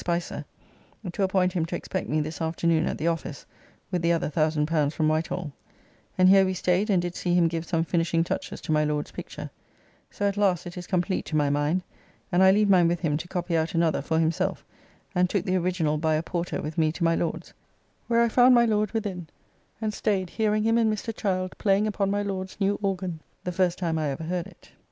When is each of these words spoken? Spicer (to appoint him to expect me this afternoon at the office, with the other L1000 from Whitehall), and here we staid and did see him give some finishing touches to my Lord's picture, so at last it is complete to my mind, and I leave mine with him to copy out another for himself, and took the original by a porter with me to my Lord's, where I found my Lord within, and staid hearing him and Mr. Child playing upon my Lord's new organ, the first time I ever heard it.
Spicer 0.03 0.45
(to 1.11 1.21
appoint 1.21 1.53
him 1.53 1.63
to 1.67 1.75
expect 1.75 2.09
me 2.09 2.21
this 2.21 2.41
afternoon 2.41 2.87
at 2.87 2.97
the 2.97 3.05
office, 3.07 3.45
with 3.91 4.01
the 4.01 4.11
other 4.11 4.31
L1000 4.31 4.91
from 4.91 5.07
Whitehall), 5.07 5.51
and 6.17 6.27
here 6.27 6.43
we 6.43 6.55
staid 6.55 6.89
and 6.89 6.99
did 6.99 7.13
see 7.13 7.35
him 7.35 7.47
give 7.47 7.67
some 7.67 7.83
finishing 7.83 8.23
touches 8.23 8.61
to 8.61 8.71
my 8.71 8.83
Lord's 8.83 9.11
picture, 9.11 9.51
so 10.09 10.25
at 10.27 10.37
last 10.37 10.65
it 10.65 10.75
is 10.75 10.87
complete 10.87 11.23
to 11.25 11.35
my 11.35 11.51
mind, 11.51 11.83
and 12.31 12.41
I 12.41 12.49
leave 12.49 12.67
mine 12.67 12.87
with 12.87 13.01
him 13.01 13.15
to 13.17 13.27
copy 13.27 13.55
out 13.55 13.75
another 13.75 14.01
for 14.01 14.17
himself, 14.17 14.65
and 15.13 15.29
took 15.29 15.45
the 15.45 15.57
original 15.57 15.99
by 15.99 16.15
a 16.15 16.23
porter 16.23 16.63
with 16.63 16.79
me 16.79 16.91
to 16.93 17.03
my 17.03 17.13
Lord's, 17.13 17.53
where 18.07 18.21
I 18.23 18.27
found 18.29 18.55
my 18.55 18.65
Lord 18.65 18.93
within, 18.93 19.27
and 19.79 19.93
staid 19.93 20.31
hearing 20.31 20.63
him 20.63 20.79
and 20.79 20.91
Mr. 20.91 21.15
Child 21.15 21.55
playing 21.59 21.85
upon 21.85 22.09
my 22.09 22.23
Lord's 22.23 22.57
new 22.59 22.79
organ, 22.81 23.19
the 23.43 23.51
first 23.51 23.77
time 23.77 23.99
I 23.99 24.09
ever 24.09 24.23
heard 24.23 24.47
it. 24.47 24.71